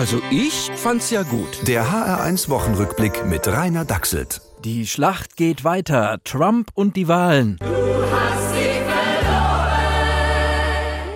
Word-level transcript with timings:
Also 0.00 0.22
ich 0.30 0.70
fand's 0.76 1.10
ja 1.10 1.24
gut. 1.24 1.68
Der 1.68 1.84
HR1 1.84 2.48
Wochenrückblick 2.48 3.26
mit 3.26 3.46
Rainer 3.46 3.84
Dachselt. 3.84 4.40
Die 4.64 4.86
Schlacht 4.86 5.36
geht 5.36 5.62
weiter. 5.62 6.20
Trump 6.24 6.70
und 6.72 6.96
die 6.96 7.06
Wahlen. 7.06 7.58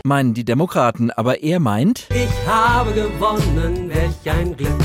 Meinen 0.05 0.35
die 0.35 0.45
Demokraten, 0.45 1.11
aber 1.11 1.43
er 1.43 1.61
meint, 1.61 2.09
Ich 2.11 2.47
habe 2.47 2.93
gewonnen, 2.93 3.89
welch 3.89 4.31
ein 4.31 4.55
Glück. 4.55 4.79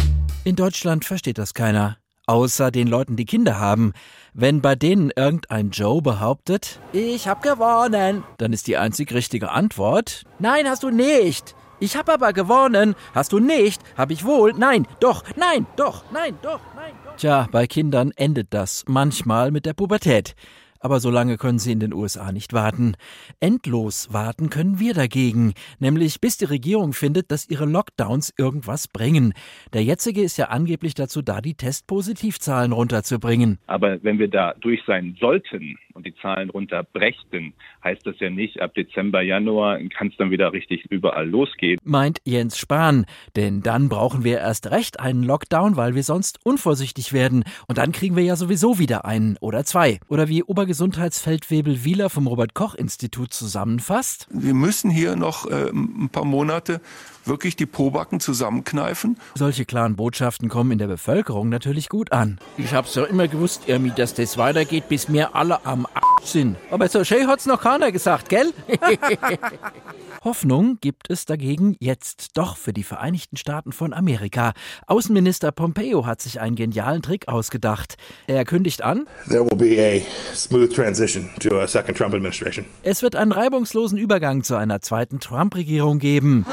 in 0.46 0.56
Deutschland 0.56 1.04
versteht 1.04 1.38
das 1.38 1.54
keiner. 1.54 1.98
Außer 2.26 2.72
den 2.72 2.88
Leuten, 2.88 3.18
die 3.18 3.26
Kinder 3.26 3.60
haben. 3.60 3.92
Wenn 4.34 4.62
bei 4.62 4.76
denen 4.76 5.12
irgendein 5.14 5.72
Joe 5.72 6.02
behauptet, 6.02 6.80
ich 6.94 7.28
hab 7.28 7.44
gewonnen, 7.44 8.24
dann 8.38 8.54
ist 8.54 8.68
die 8.68 8.78
einzig 8.78 9.12
richtige 9.12 9.52
Antwort, 9.52 10.24
nein, 10.40 10.70
hast 10.70 10.84
du 10.84 10.90
nicht. 10.90 11.54
Ich 11.82 11.96
hab 11.96 12.10
aber 12.10 12.34
gewonnen. 12.34 12.96
Hast 13.14 13.32
du 13.32 13.40
nicht? 13.40 13.82
Hab 13.98 14.12
ich 14.12 14.26
wohl? 14.26 14.54
Nein, 14.54 14.86
doch, 15.00 15.24
nein, 15.38 15.66
doch, 15.78 16.04
nein, 16.12 16.38
doch, 16.42 16.60
nein, 16.76 16.94
doch. 17.06 17.16
Tja, 17.16 17.48
bei 17.52 17.68
Kindern 17.68 18.12
endet 18.18 18.54
das 18.54 18.84
manchmal 18.88 19.52
mit 19.52 19.66
der 19.66 19.74
Pubertät. 19.74 20.36
Aber 20.82 21.02
so 21.02 21.10
lange 21.10 21.38
können 21.38 21.60
sie 21.60 21.74
in 21.74 21.82
den 21.82 21.94
USA 21.94 22.32
nicht 22.32 22.54
warten. 22.54 22.96
Endlos 23.42 24.14
warten 24.14 24.50
können 24.50 24.80
wir 24.80 24.94
dagegen, 24.94 25.54
nämlich 25.80 26.22
bis 26.22 26.38
die 26.38 26.46
Regierung 26.46 26.94
findet, 26.94 27.32
dass 27.32 27.50
ihre 27.50 27.66
Lockdowns 27.66 28.34
irgendwas 28.38 28.88
bringen. 28.88 29.34
Der 29.74 29.84
jetzige 29.84 30.22
ist 30.22 30.38
ja 30.38 30.46
angeblich 30.46 30.94
dazu 30.94 31.22
da, 31.22 31.42
die 31.42 31.56
Testpositivzahlen 31.56 32.72
runterzubringen. 32.72 33.60
Aber 33.68 34.02
wenn 34.04 34.20
wir 34.20 34.30
da 34.30 34.54
durch 34.62 34.82
sein 34.88 35.18
sollten 35.20 35.78
und 35.94 36.06
die 36.06 36.09
Zahlen 36.22 36.50
runterbrächten, 36.50 37.54
heißt 37.84 38.06
das 38.06 38.16
ja 38.20 38.30
nicht, 38.30 38.62
ab 38.62 38.74
Dezember, 38.74 39.22
Januar 39.22 39.80
kann 39.98 40.08
es 40.08 40.18
dann 40.18 40.32
wieder 40.32 40.54
richtig 40.54 40.86
überall 40.90 41.28
losgehen. 41.28 41.80
Meint 41.84 42.20
Jens 42.26 42.58
Spahn. 42.58 43.06
Denn 43.36 43.62
dann 43.62 43.90
brauchen 43.90 44.24
wir 44.24 44.40
erst 44.40 44.72
recht 44.72 45.00
einen 45.00 45.24
Lockdown, 45.24 45.76
weil 45.76 45.96
wir 45.96 46.04
sonst 46.04 46.40
unvorsichtig 46.44 47.14
werden. 47.14 47.44
Und 47.68 47.78
dann 47.78 47.92
kriegen 47.92 48.16
wir 48.16 48.24
ja 48.24 48.36
sowieso 48.36 48.80
wieder 48.80 49.06
einen 49.06 49.38
oder 49.42 49.64
zwei. 49.66 50.00
Oder 50.08 50.28
wie 50.28 50.44
Obergesundheitsfeldwebel 50.44 51.84
Wieler 51.84 52.10
vom 52.10 52.28
Robert-Koch-Institut 52.28 53.34
zusammenfasst. 53.34 54.28
Wir 54.32 54.54
müssen 54.54 54.90
hier 54.90 55.16
noch 55.16 55.50
äh, 55.50 55.70
ein 55.70 56.10
paar 56.10 56.26
Monate 56.26 56.82
wirklich 57.26 57.56
die 57.56 57.66
Pobacken 57.66 58.20
zusammenkneifen. 58.20 59.18
Solche 59.36 59.66
klaren 59.66 59.96
Botschaften 59.96 60.50
kommen 60.50 60.72
in 60.72 60.78
der 60.80 60.88
Bevölkerung 60.88 61.50
natürlich 61.50 61.88
gut 61.88 62.12
an. 62.12 62.40
Ich 62.58 62.74
hab's 62.74 62.96
ja 62.96 63.06
immer 63.06 63.28
gewusst, 63.28 63.68
Irmi, 63.68 63.92
dass 63.96 64.14
das 64.14 64.38
weitergeht, 64.38 64.90
bis 64.90 65.12
wir 65.12 65.36
alle 65.36 65.66
am 65.66 65.86
A 65.86 66.09
sind. 66.24 66.58
Aber 66.72 66.88
so 66.90 67.04
schön 67.04 67.28
hat's 67.28 67.46
noch 67.46 67.62
keiner 67.62 67.92
gesagt, 67.92 68.30
gell? 68.30 68.52
Hoffnung 70.24 70.78
gibt 70.82 71.10
es 71.10 71.26
dagegen 71.26 71.78
jetzt 71.80 72.32
doch 72.38 72.58
für 72.58 72.74
die 72.74 72.84
Vereinigten 72.84 73.38
Staaten 73.38 73.72
von 73.72 73.94
Amerika. 73.94 74.52
Außenminister 74.86 75.52
Pompeo 75.54 76.06
hat 76.06 76.22
sich 76.22 76.42
einen 76.42 76.56
genialen 76.58 77.02
Trick 77.02 77.28
ausgedacht. 77.30 77.96
Er 78.28 78.44
kündigt 78.44 78.82
an, 78.82 79.08
There 79.30 79.46
will 79.50 79.58
be 79.58 79.80
a 79.82 80.02
smooth 80.36 80.74
transition 80.76 81.30
to 81.40 81.60
a 81.60 81.68
second 81.68 81.98
Trump 81.98 82.14
administration. 82.14 82.66
es 82.84 83.02
wird 83.02 83.16
einen 83.16 83.32
reibungslosen 83.32 83.98
Übergang 83.98 84.44
zu 84.44 84.56
einer 84.56 84.82
zweiten 84.82 85.20
Trump-Regierung 85.22 86.00
geben. 86.00 86.46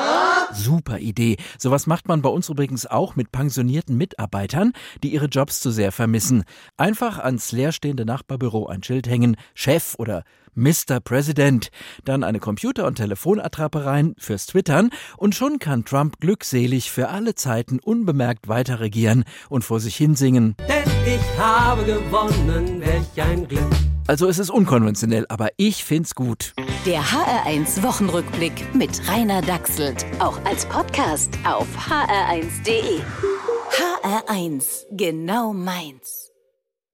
Super 0.52 0.98
Idee. 0.98 1.36
Sowas 1.58 1.86
macht 1.86 2.08
man 2.08 2.22
bei 2.22 2.28
uns 2.28 2.48
übrigens 2.48 2.86
auch 2.86 3.16
mit 3.16 3.32
pensionierten 3.32 3.96
Mitarbeitern, 3.96 4.72
die 5.02 5.12
ihre 5.12 5.26
Jobs 5.26 5.60
zu 5.60 5.70
sehr 5.70 5.92
vermissen. 5.92 6.44
Einfach 6.76 7.18
ans 7.18 7.52
leerstehende 7.52 8.04
Nachbarbüro 8.04 8.66
ein 8.66 8.82
Schild 8.82 9.08
hängen, 9.08 9.36
Chef 9.54 9.94
oder 9.98 10.24
Mr. 10.56 11.00
President, 11.04 11.70
dann 12.04 12.24
eine 12.24 12.40
Computer- 12.40 12.86
und 12.86 12.94
Telefonattrappe 12.96 13.84
rein 13.84 14.14
fürs 14.18 14.46
Twittern 14.46 14.90
und 15.18 15.34
schon 15.34 15.58
kann 15.58 15.84
Trump 15.84 16.18
glückselig 16.18 16.90
für 16.90 17.08
alle 17.08 17.34
Zeiten 17.34 17.78
unbemerkt 17.78 18.48
weiter 18.48 18.80
regieren 18.80 19.24
und 19.50 19.64
vor 19.64 19.80
sich 19.80 19.96
hinsingen. 19.96 20.56
Denn 20.66 20.90
ich 21.06 21.38
habe 21.38 21.84
gewonnen, 21.84 22.80
welch 22.80 23.22
ein 23.22 23.46
Glück. 23.46 23.85
Also 24.08 24.28
es 24.28 24.38
ist 24.38 24.50
unkonventionell, 24.50 25.26
aber 25.28 25.48
ich 25.56 25.84
find's 25.84 26.14
gut. 26.14 26.54
Der 26.84 27.00
HR1 27.02 27.82
Wochenrückblick 27.82 28.74
mit 28.74 29.08
Rainer 29.08 29.42
Dachselt. 29.42 30.06
Auch 30.20 30.38
als 30.44 30.64
Podcast 30.66 31.36
auf 31.44 31.66
hr1.de. 31.76 33.00
HR1, 33.72 34.86
genau 34.92 35.52
meins. 35.52 36.30